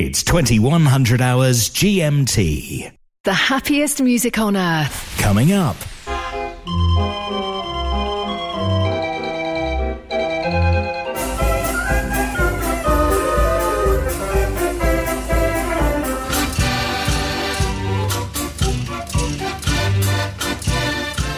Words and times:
It's 0.00 0.22
2100 0.22 1.20
hours 1.20 1.70
GMT. 1.70 2.92
The 3.24 3.32
happiest 3.32 4.00
music 4.00 4.38
on 4.38 4.56
earth. 4.56 5.18
Coming 5.18 5.50
up. 5.50 5.74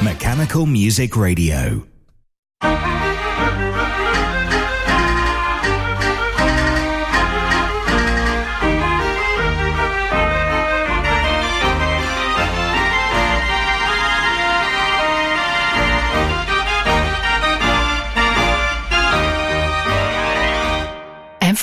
Mechanical 0.02 0.66
Music 0.66 1.16
Radio. 1.16 1.86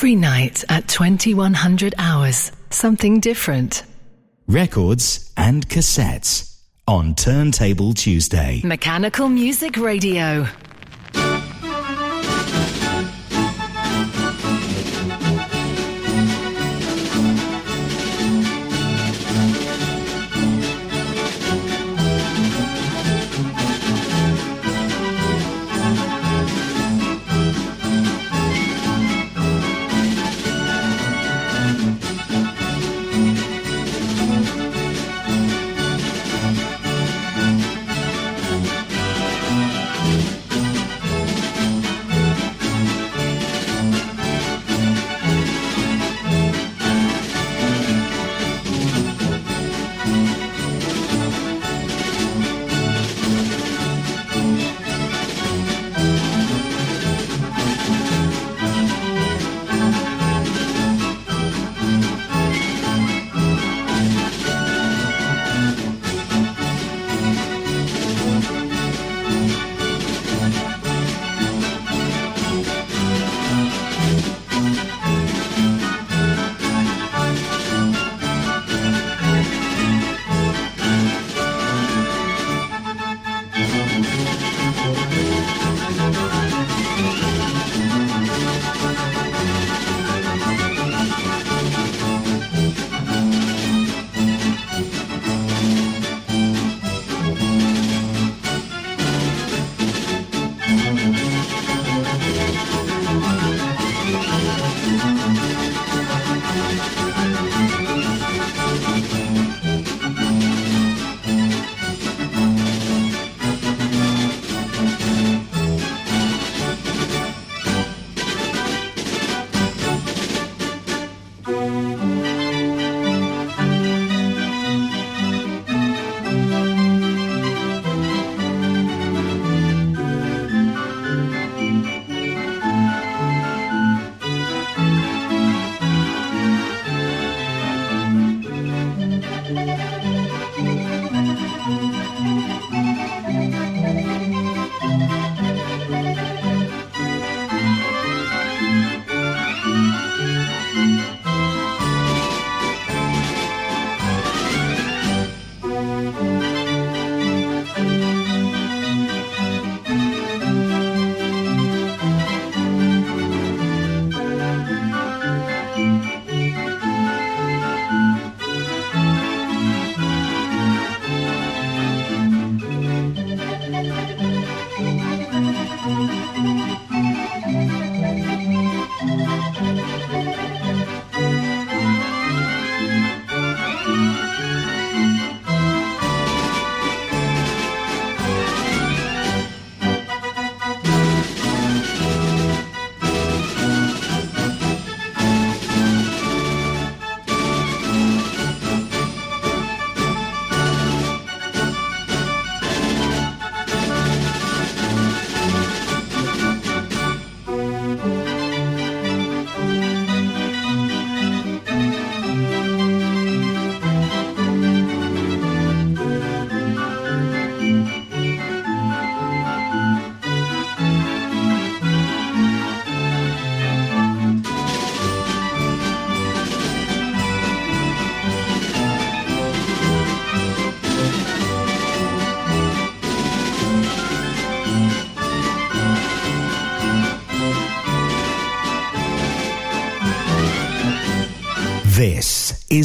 Every 0.08 0.16
night 0.16 0.64
at 0.70 0.88
2100 0.88 1.94
hours, 1.98 2.54
something 2.70 3.20
different. 3.20 3.84
Records 4.48 5.34
and 5.36 5.68
cassettes 5.68 6.62
on 6.88 7.14
Turntable 7.14 7.94
Tuesday. 7.94 8.62
Mechanical 8.64 9.28
Music 9.28 9.76
Radio. 9.76 10.48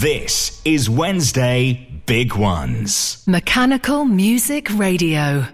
This 0.00 0.62
is 0.64 0.88
Wednesday 0.88 1.72
Big 2.06 2.36
Ones. 2.36 3.24
Mechanical 3.26 4.04
Music 4.04 4.68
Radio. 4.78 5.48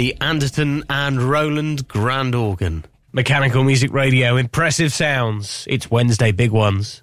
The 0.00 0.16
Anderton 0.22 0.82
and 0.88 1.20
Rowland 1.20 1.86
Grand 1.86 2.34
Organ. 2.34 2.86
Mechanical 3.12 3.64
Music 3.64 3.92
Radio, 3.92 4.38
impressive 4.38 4.94
sounds. 4.94 5.66
It's 5.68 5.90
Wednesday 5.90 6.32
Big 6.32 6.52
Ones. 6.52 7.02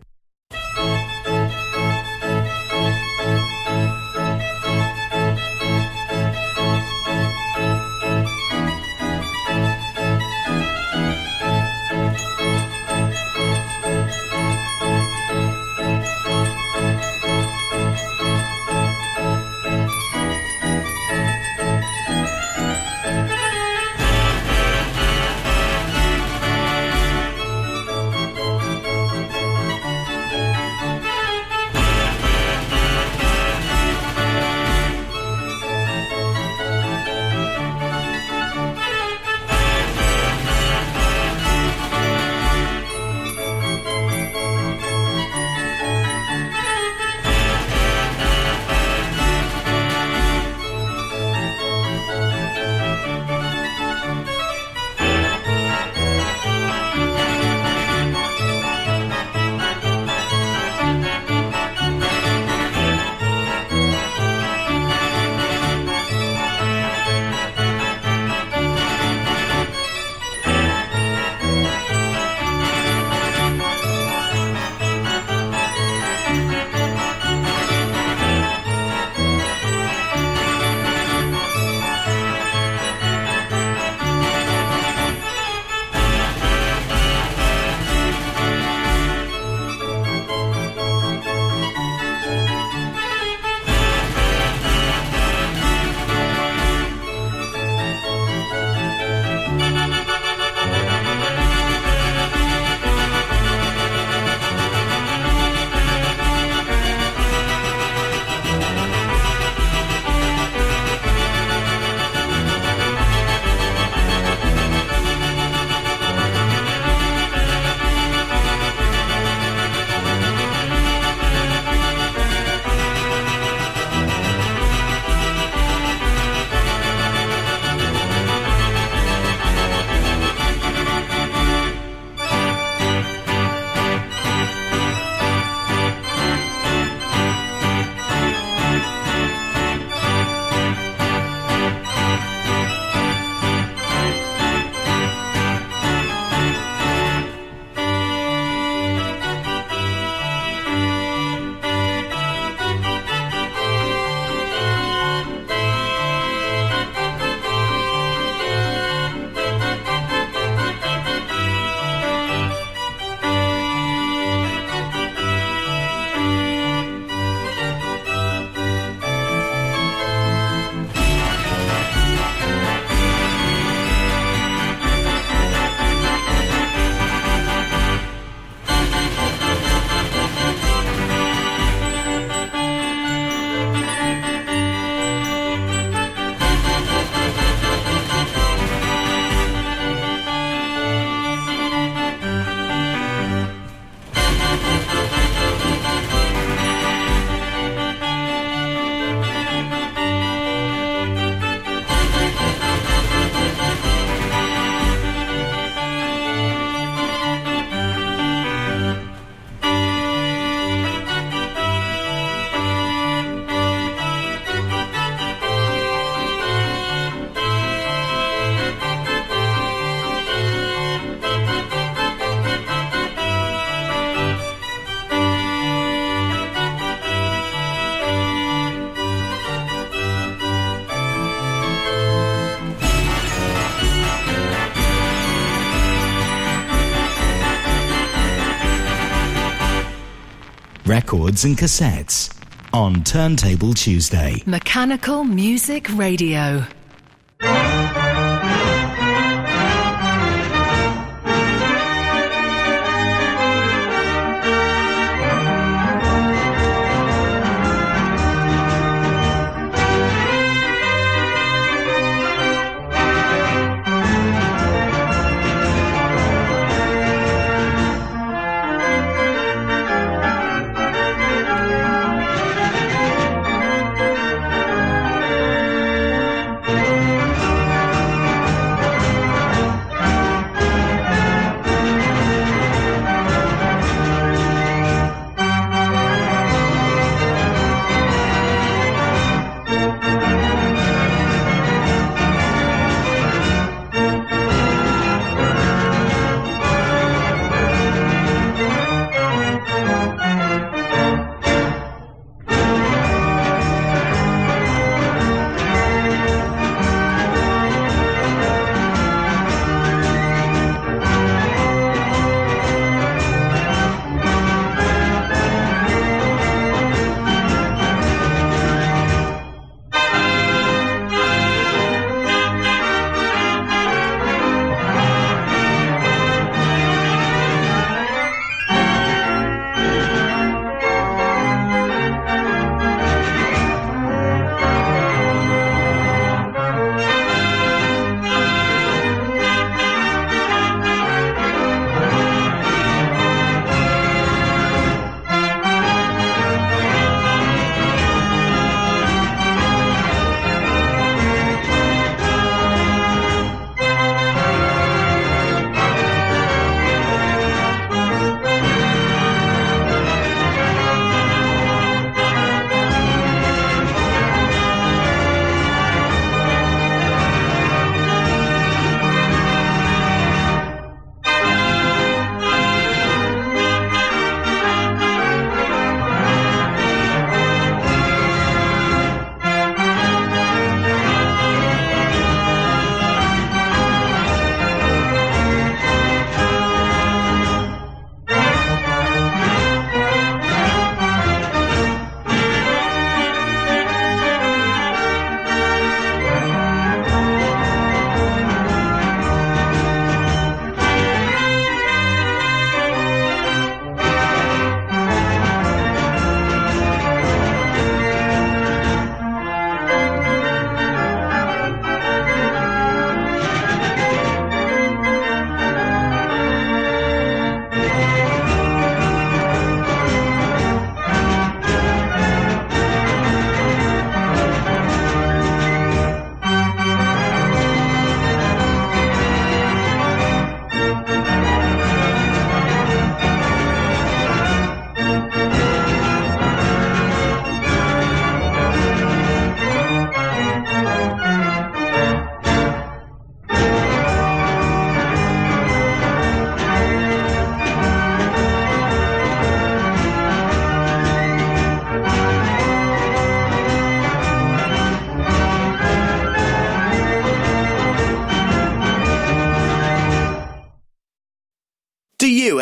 Records 241.11 241.43
and 241.43 241.57
cassettes 241.57 242.33
on 242.73 243.03
Turntable 243.03 243.73
Tuesday. 243.73 244.41
Mechanical 244.45 245.25
Music 245.25 245.93
Radio. 245.97 246.65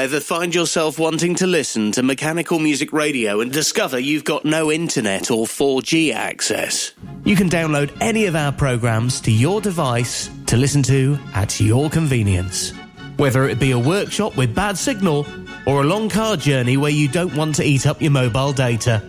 Ever 0.09 0.19
find 0.19 0.55
yourself 0.55 0.97
wanting 0.97 1.35
to 1.35 1.45
listen 1.45 1.91
to 1.91 2.01
mechanical 2.01 2.57
music 2.57 2.91
radio 2.91 3.41
and 3.41 3.51
discover 3.51 3.99
you've 3.99 4.23
got 4.23 4.43
no 4.43 4.71
internet 4.71 5.29
or 5.29 5.45
4G 5.45 6.11
access? 6.11 6.93
You 7.25 7.35
can 7.35 7.47
download 7.47 7.95
any 8.01 8.25
of 8.25 8.35
our 8.35 8.51
programs 8.51 9.21
to 9.21 9.31
your 9.31 9.61
device 9.61 10.31
to 10.47 10.57
listen 10.57 10.81
to 10.83 11.15
at 11.35 11.59
your 11.59 11.91
convenience. 11.91 12.71
Whether 13.17 13.47
it 13.47 13.59
be 13.59 13.69
a 13.69 13.77
workshop 13.77 14.35
with 14.35 14.55
bad 14.55 14.79
signal 14.79 15.27
or 15.67 15.81
a 15.81 15.85
long 15.85 16.09
car 16.09 16.35
journey 16.35 16.75
where 16.75 16.89
you 16.89 17.07
don't 17.07 17.35
want 17.35 17.53
to 17.57 17.63
eat 17.63 17.85
up 17.85 18.01
your 18.01 18.09
mobile 18.09 18.51
data. 18.51 19.03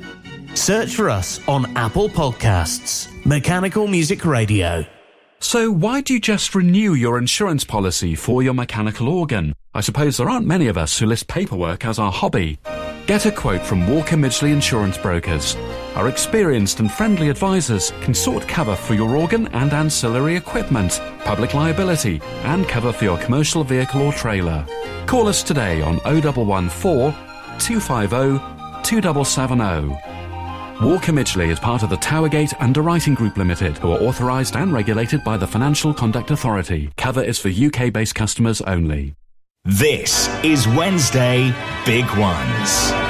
Search 0.52 0.94
for 0.94 1.08
us 1.08 1.40
on 1.48 1.74
Apple 1.78 2.10
Podcasts, 2.10 3.08
Mechanical 3.24 3.86
Music 3.86 4.26
Radio. 4.26 4.84
So, 5.38 5.70
why 5.70 6.02
do 6.02 6.12
you 6.12 6.20
just 6.20 6.54
renew 6.54 6.92
your 6.92 7.16
insurance 7.16 7.64
policy 7.64 8.14
for 8.14 8.42
your 8.42 8.52
mechanical 8.52 9.08
organ? 9.08 9.54
I 9.72 9.80
suppose 9.80 10.16
there 10.16 10.28
aren't 10.28 10.48
many 10.48 10.66
of 10.66 10.76
us 10.76 10.98
who 10.98 11.06
list 11.06 11.28
paperwork 11.28 11.84
as 11.84 12.00
our 12.00 12.10
hobby. 12.10 12.58
Get 13.06 13.26
a 13.26 13.30
quote 13.30 13.62
from 13.62 13.86
Walker 13.88 14.16
Midgley 14.16 14.52
Insurance 14.52 14.98
Brokers. 14.98 15.54
Our 15.94 16.08
experienced 16.08 16.80
and 16.80 16.90
friendly 16.90 17.28
advisors 17.28 17.92
can 18.00 18.12
sort 18.12 18.48
cover 18.48 18.74
for 18.74 18.94
your 18.94 19.16
organ 19.16 19.46
and 19.48 19.72
ancillary 19.72 20.34
equipment, 20.34 21.00
public 21.24 21.54
liability, 21.54 22.20
and 22.42 22.68
cover 22.68 22.92
for 22.92 23.04
your 23.04 23.18
commercial 23.18 23.62
vehicle 23.62 24.02
or 24.02 24.12
trailer. 24.12 24.66
Call 25.06 25.28
us 25.28 25.40
today 25.40 25.82
on 25.82 25.98
0114 25.98 27.12
250 27.60 28.38
2770. 28.82 29.88
Walker 30.84 31.12
Midgley 31.12 31.50
is 31.50 31.60
part 31.60 31.84
of 31.84 31.90
the 31.90 31.96
Towergate 31.96 32.54
Underwriting 32.60 33.14
Group 33.14 33.36
Limited, 33.36 33.78
who 33.78 33.92
are 33.92 34.00
authorised 34.00 34.56
and 34.56 34.72
regulated 34.72 35.22
by 35.22 35.36
the 35.36 35.46
Financial 35.46 35.94
Conduct 35.94 36.32
Authority. 36.32 36.90
Cover 36.96 37.22
is 37.22 37.38
for 37.38 37.50
UK 37.50 37.92
based 37.92 38.16
customers 38.16 38.60
only. 38.62 39.14
This 39.66 40.26
is 40.42 40.66
Wednesday 40.66 41.54
Big 41.84 42.06
Ones. 42.16 43.09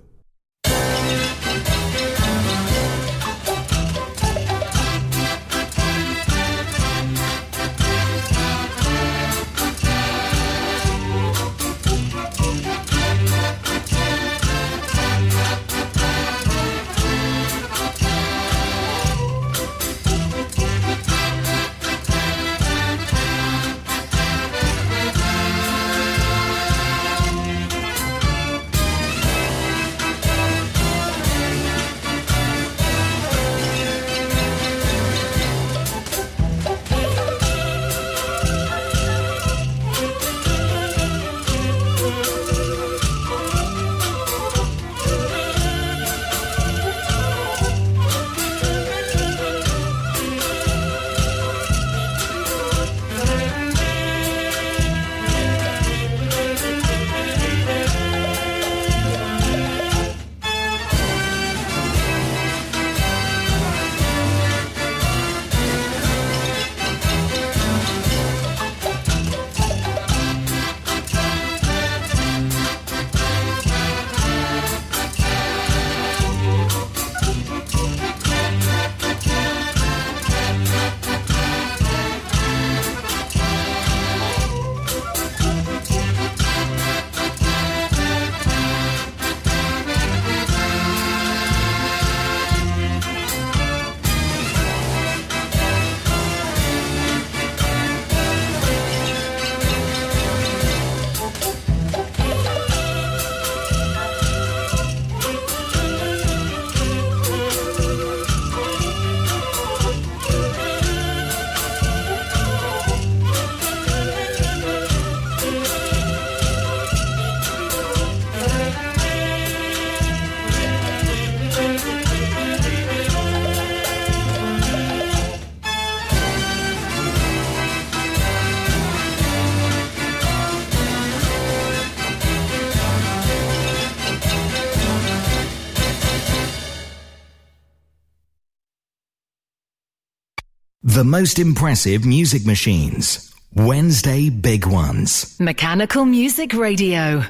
The 141.01 141.05
most 141.05 141.39
impressive 141.39 142.05
music 142.05 142.45
machines. 142.45 143.33
Wednesday 143.55 144.29
Big 144.29 144.67
Ones. 144.67 145.35
Mechanical 145.39 146.05
Music 146.05 146.53
Radio. 146.53 147.23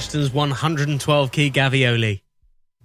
Ashton's 0.00 0.32
112 0.32 1.30
key 1.30 1.50
Gavioli. 1.50 2.22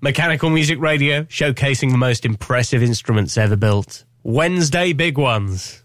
Mechanical 0.02 0.50
Music 0.50 0.78
Radio, 0.82 1.24
showcasing 1.24 1.92
the 1.92 1.98
most 1.98 2.26
impressive 2.26 2.84
instruments 2.84 3.38
ever 3.38 3.56
built. 3.56 4.04
Wednesday 4.24 4.92
Big 4.92 5.18
Ones. 5.18 5.85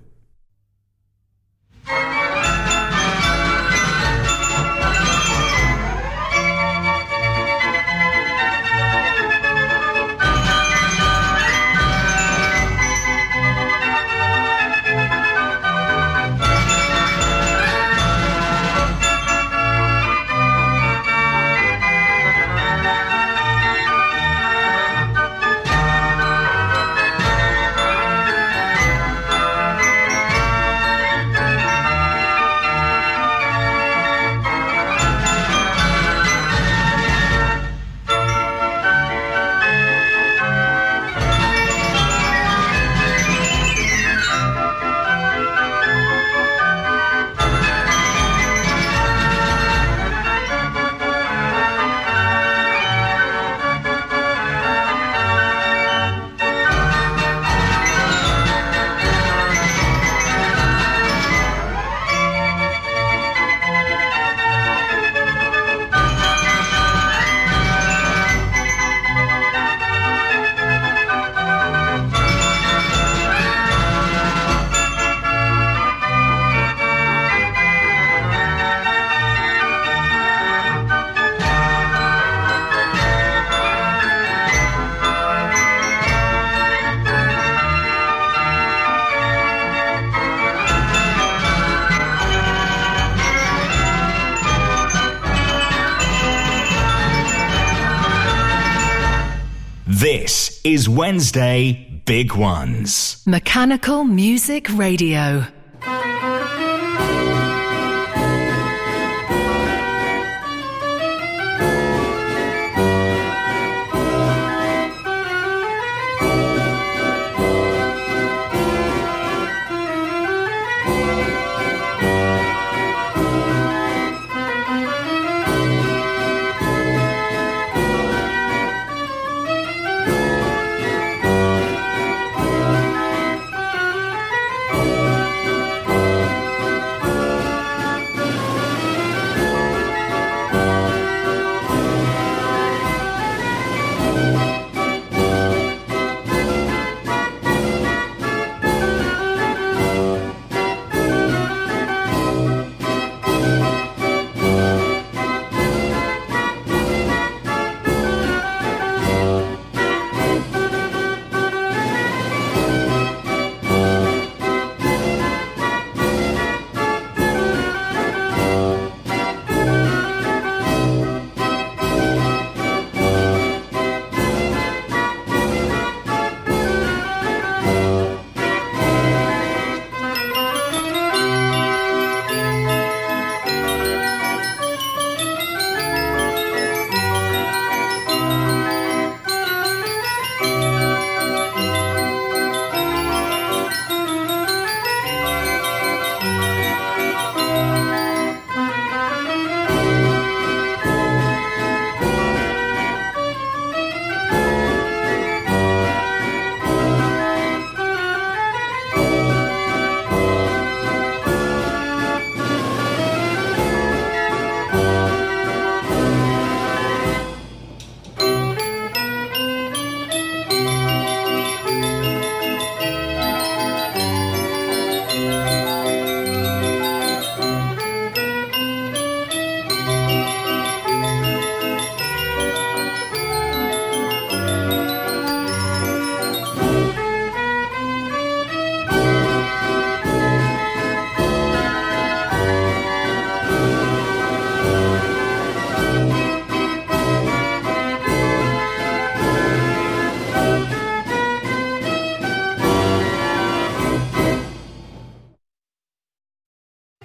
Wednesday 100.95 102.01
Big 102.05 102.33
Ones. 102.35 103.23
Mechanical 103.25 104.03
Music 104.03 104.67
Radio. 104.75 105.45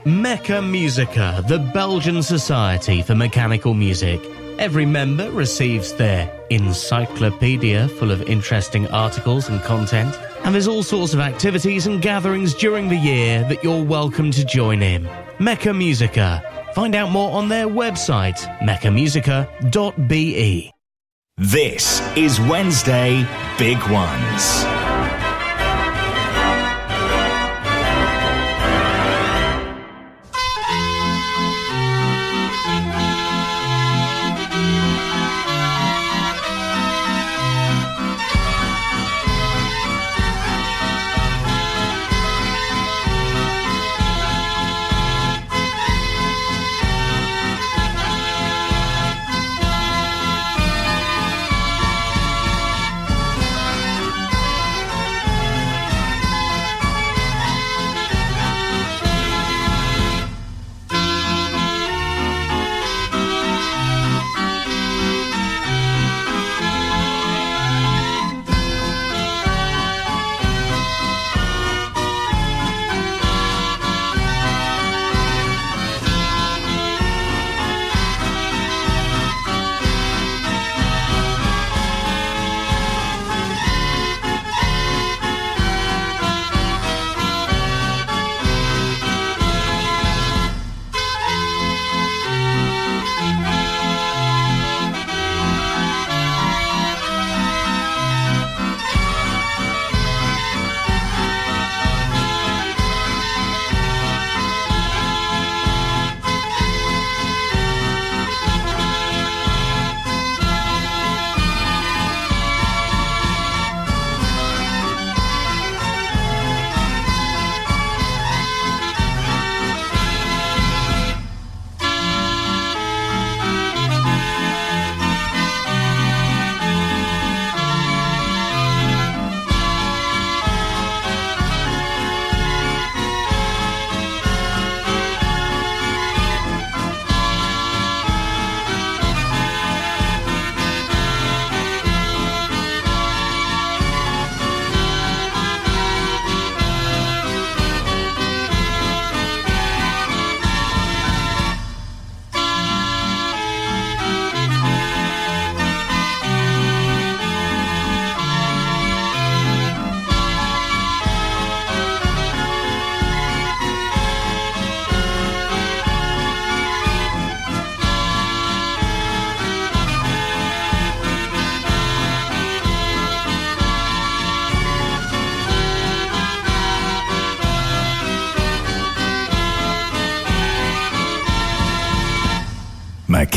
Mecca 0.06 0.62
Musica, 0.62 1.44
the 1.48 1.58
Belgian 1.58 2.22
Society 2.22 3.02
for 3.02 3.16
Mechanical 3.16 3.74
Music. 3.74 4.20
Every 4.56 4.86
member 4.86 5.28
receives 5.32 5.94
their 5.94 6.32
encyclopedia 6.48 7.88
full 7.88 8.12
of 8.12 8.22
interesting 8.22 8.86
articles 8.92 9.48
and 9.48 9.60
content, 9.62 10.16
and 10.44 10.54
there's 10.54 10.68
all 10.68 10.84
sorts 10.84 11.12
of 11.12 11.18
activities 11.18 11.88
and 11.88 12.00
gatherings 12.00 12.54
during 12.54 12.88
the 12.88 12.94
year 12.94 13.42
that 13.48 13.64
you're 13.64 13.82
welcome 13.82 14.30
to 14.30 14.44
join 14.44 14.80
in. 14.80 15.08
Mecca 15.40 15.74
Musica. 15.74 16.40
Find 16.72 16.94
out 16.94 17.10
more 17.10 17.32
on 17.32 17.48
their 17.48 17.66
website, 17.66 18.38
meccamusica.be. 18.60 20.72
This 21.36 22.16
is 22.16 22.40
Wednesday 22.42 23.26
Big 23.58 23.82
Ones. 23.88 24.75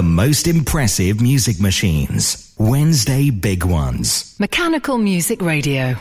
The 0.00 0.04
most 0.04 0.46
impressive 0.48 1.20
music 1.20 1.60
machines. 1.60 2.54
Wednesday 2.56 3.28
Big 3.28 3.66
Ones. 3.66 4.34
Mechanical 4.38 4.96
Music 4.96 5.42
Radio. 5.42 5.96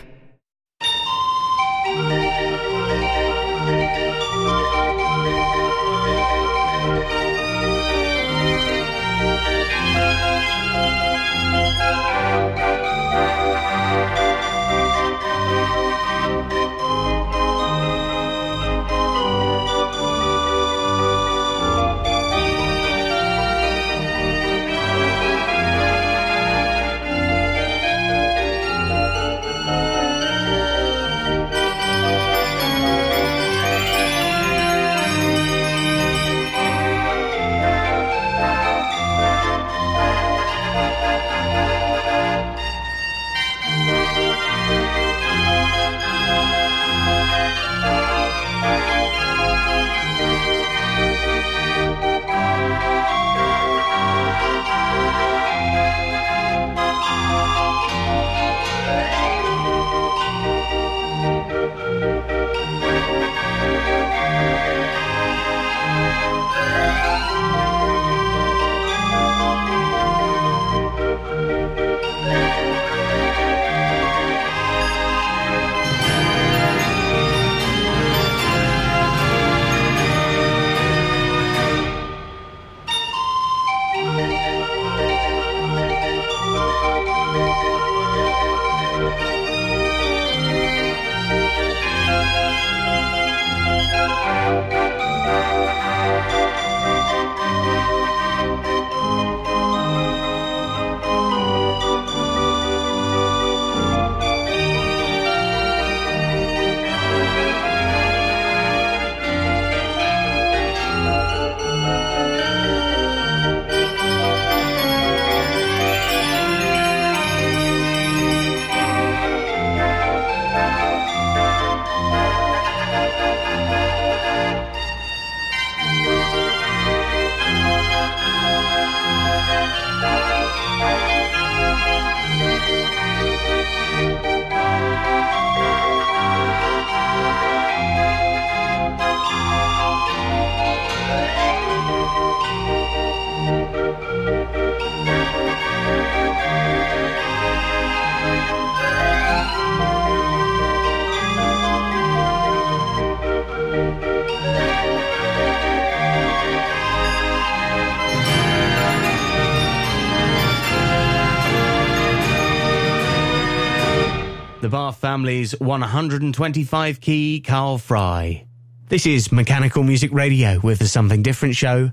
The 164.69 164.77
Bath 164.77 164.97
family's 164.97 165.59
125 165.59 167.01
key 167.01 167.41
Carl 167.41 167.79
Frei. 167.79 168.45
This 168.87 169.07
is 169.07 169.31
Mechanical 169.31 169.81
Music 169.81 170.13
Radio 170.13 170.59
with 170.59 170.77
the 170.77 170.87
Something 170.87 171.23
Different 171.23 171.55
show. 171.55 171.91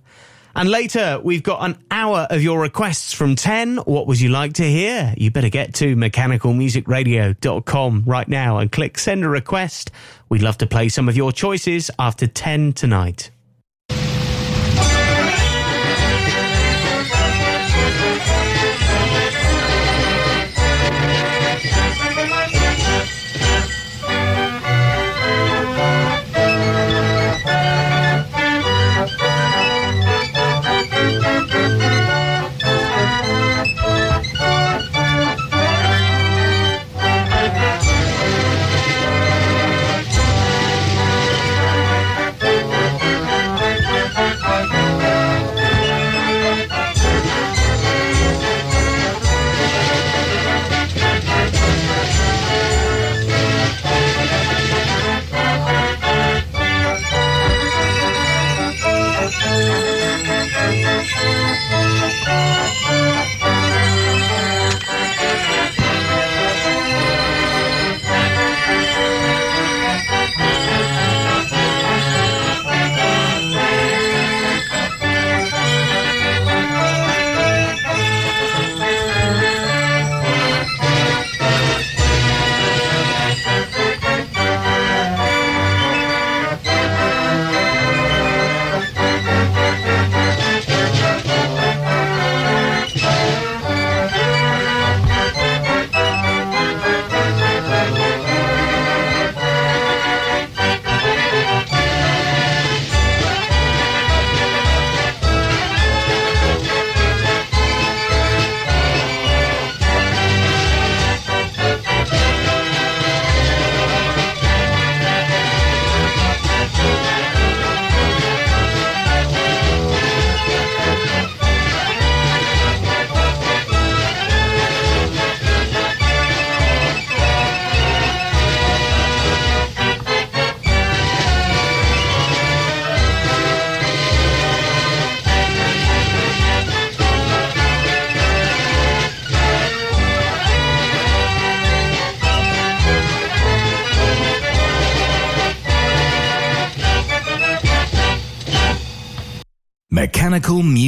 And 0.55 0.69
later, 0.69 1.19
we've 1.25 1.43
got 1.43 1.65
an 1.65 1.79
hour 1.91 2.27
of 2.29 2.43
your 2.43 2.61
requests 2.61 3.15
from 3.15 3.35
10. 3.35 3.79
What 3.79 4.07
would 4.09 4.21
you 4.21 4.29
like 4.29 4.53
to 4.55 4.65
hear? 4.65 5.15
You 5.17 5.31
better 5.31 5.49
get 5.49 5.73
to 5.77 5.97
mechanicalmusicradio.com 5.97 8.03
right 8.05 8.29
now 8.29 8.59
and 8.59 8.71
click 8.71 8.99
send 8.99 9.25
a 9.25 9.29
request. 9.31 9.91
We'd 10.29 10.43
love 10.43 10.59
to 10.59 10.67
play 10.67 10.91
some 10.91 11.09
of 11.09 11.17
your 11.17 11.33
choices 11.33 11.91
after 11.99 12.27
10 12.27 12.75
tonight. 12.75 13.31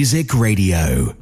Music 0.08 0.32
Radio. 0.32 1.17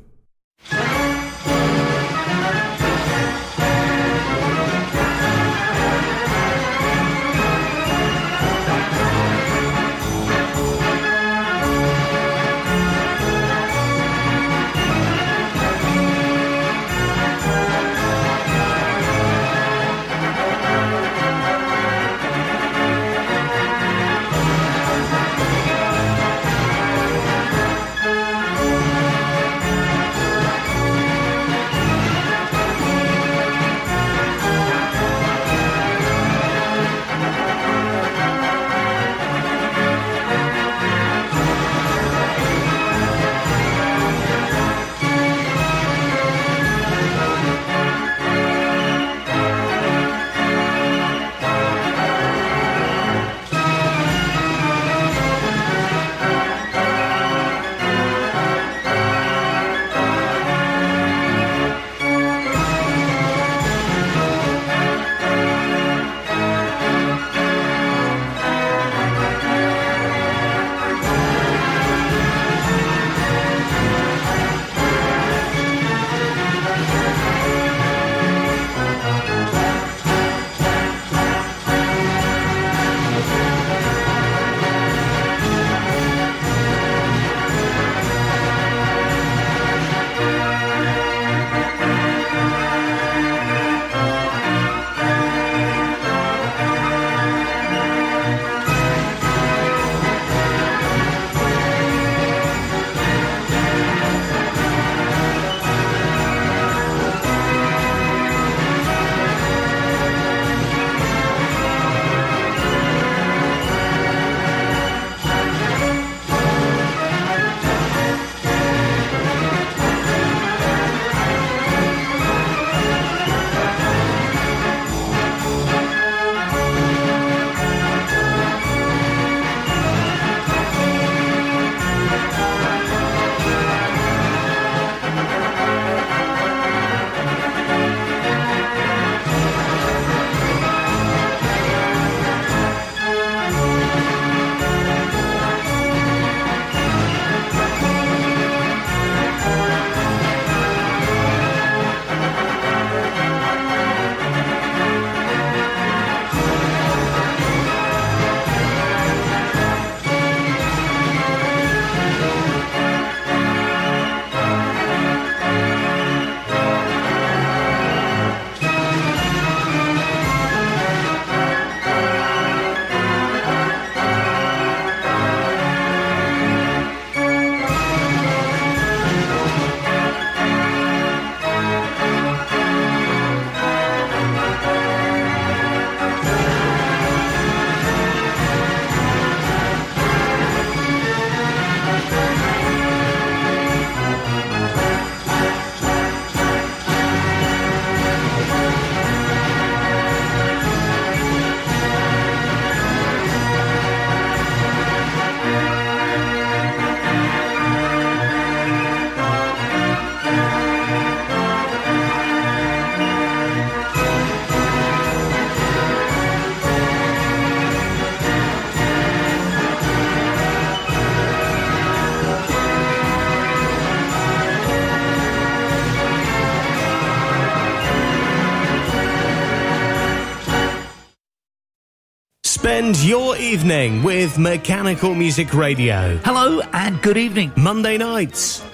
Evening 233.47 234.03
with 234.03 234.39
Mechanical 234.39 235.15
Music 235.15 235.55
Radio. 235.55 236.19
Hello 236.25 236.61
and 236.73 237.01
good 237.01 237.17
evening. 237.17 237.53
Monday 237.57 237.97
nights, 237.97 238.61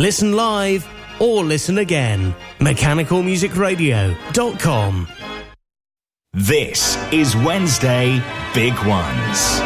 Listen 0.00 0.32
live 0.32 0.88
or 1.20 1.44
listen 1.44 1.76
again. 1.76 2.34
MechanicalMusicRadio.com. 2.58 5.08
This 6.32 6.96
is 7.12 7.36
Wednesday 7.36 8.22
Big 8.54 8.72
Ones. 8.86 9.60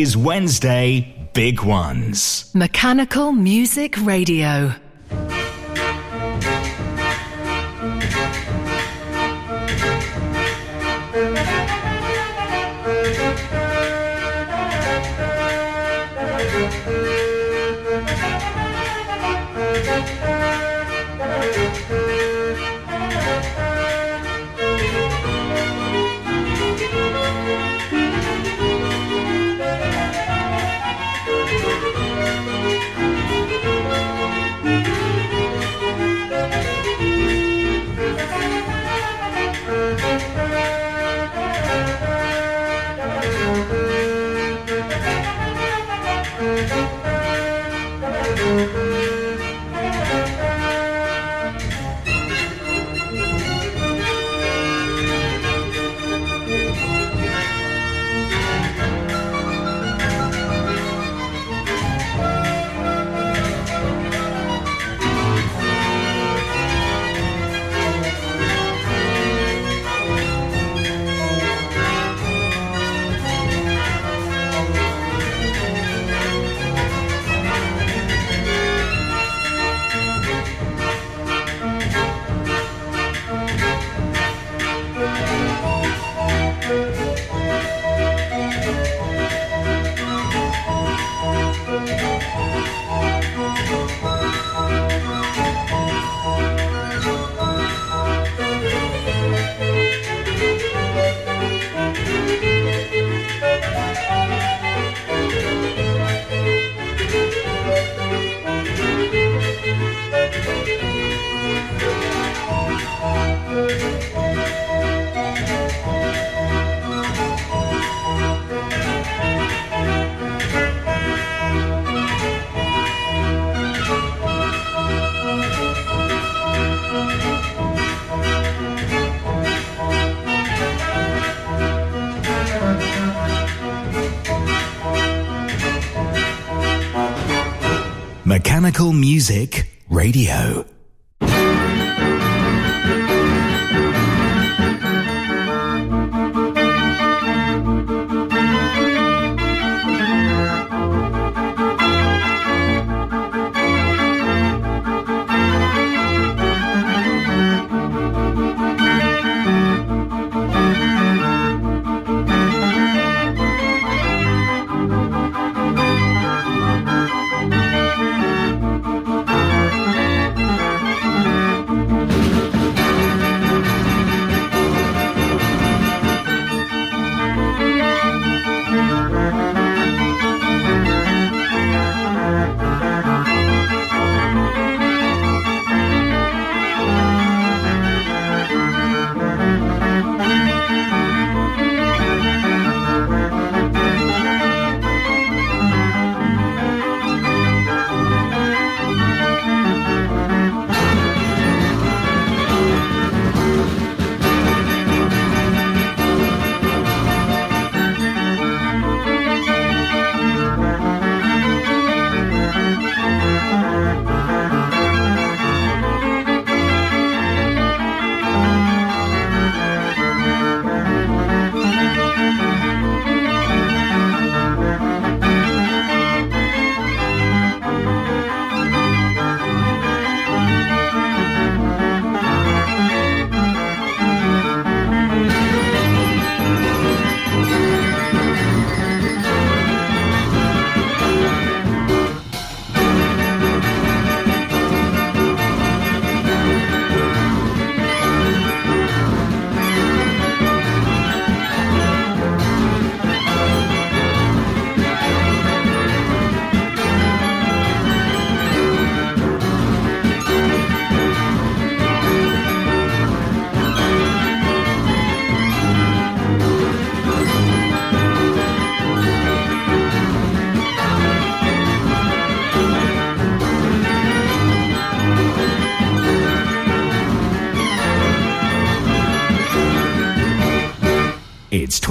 Is 0.00 0.16
Wednesday 0.16 1.12
Big 1.32 1.62
Ones. 1.62 2.54
Mechanical 2.54 3.32
Music 3.32 3.96
Radio. 3.98 4.74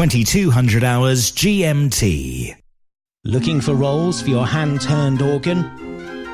2200 0.09 0.85
hours 0.85 1.31
GMT. 1.33 2.55
Looking 3.25 3.59
for 3.59 3.73
rolls 3.73 4.21
for 4.21 4.29
your 4.29 4.47
hand 4.47 4.79
turned 4.79 5.21
organ? 5.21 5.65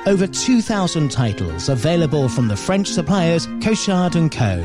Over 0.05 0.28
2,000 0.28 1.09
titles 1.09 1.69
available 1.69 2.30
from 2.30 2.47
the 2.47 2.55
French 2.55 2.88
suppliers 2.88 3.47
Cochard 3.63 4.13
& 4.13 4.32
Co. 4.32 4.57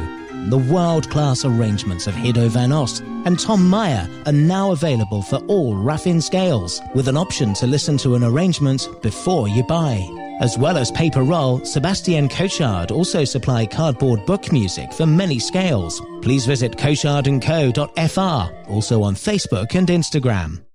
The 0.48 0.58
world-class 0.58 1.46
arrangements 1.46 2.06
of 2.06 2.14
Hiddo 2.14 2.48
van 2.48 2.70
Ost 2.70 3.02
and 3.24 3.38
Tom 3.38 3.66
Meyer 3.66 4.06
are 4.26 4.32
now 4.32 4.72
available 4.72 5.22
for 5.22 5.36
all 5.46 5.74
Raffin 5.74 6.22
scales, 6.22 6.82
with 6.94 7.08
an 7.08 7.16
option 7.16 7.54
to 7.54 7.66
listen 7.66 7.96
to 7.98 8.14
an 8.14 8.24
arrangement 8.24 8.88
before 9.00 9.48
you 9.48 9.62
buy. 9.62 10.17
As 10.40 10.56
well 10.56 10.78
as 10.78 10.92
paper 10.92 11.24
roll, 11.24 11.64
Sebastian 11.64 12.28
Cochard 12.28 12.92
also 12.92 13.24
supply 13.24 13.66
cardboard 13.66 14.24
book 14.24 14.52
music 14.52 14.92
for 14.92 15.06
many 15.06 15.40
scales. 15.40 16.00
Please 16.22 16.46
visit 16.46 16.72
cochardandco.fr, 16.72 18.70
also 18.70 19.02
on 19.02 19.14
Facebook 19.14 19.74
and 19.74 19.88
Instagram. 19.88 20.67